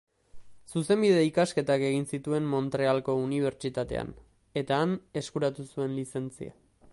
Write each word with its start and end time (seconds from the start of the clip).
Zuzenbide-ikasketak 0.71 1.83
egin 1.89 2.07
zituen 2.17 2.47
Montrealgo 2.53 3.15
Unibertsitatean, 3.27 4.11
eta 4.63 4.81
han 4.87 4.97
eskuratu 5.23 5.67
zuen 5.69 5.95
lizentzia. 6.01 6.57